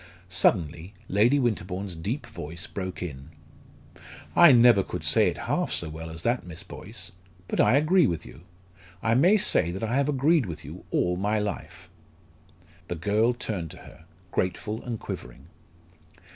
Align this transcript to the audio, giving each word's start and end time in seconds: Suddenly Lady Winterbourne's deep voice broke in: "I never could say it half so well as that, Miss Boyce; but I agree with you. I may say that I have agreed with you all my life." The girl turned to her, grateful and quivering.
Suddenly 0.31 0.95
Lady 1.09 1.37
Winterbourne's 1.37 1.95
deep 1.95 2.25
voice 2.25 2.65
broke 2.65 3.03
in: 3.03 3.29
"I 4.35 4.51
never 4.51 4.81
could 4.81 5.03
say 5.03 5.27
it 5.29 5.37
half 5.37 5.71
so 5.71 5.89
well 5.89 6.09
as 6.09 6.23
that, 6.23 6.43
Miss 6.43 6.63
Boyce; 6.63 7.11
but 7.47 7.59
I 7.59 7.75
agree 7.75 8.07
with 8.07 8.25
you. 8.25 8.41
I 9.03 9.13
may 9.13 9.37
say 9.37 9.69
that 9.69 9.83
I 9.83 9.93
have 9.93 10.09
agreed 10.09 10.47
with 10.47 10.65
you 10.65 10.85
all 10.89 11.17
my 11.17 11.37
life." 11.37 11.87
The 12.87 12.95
girl 12.95 13.33
turned 13.35 13.69
to 13.69 13.77
her, 13.85 14.05
grateful 14.31 14.81
and 14.81 14.99
quivering. 14.99 15.45